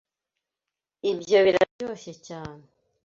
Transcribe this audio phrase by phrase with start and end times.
[1.11, 2.63] Ibyo biraryoshye cyane.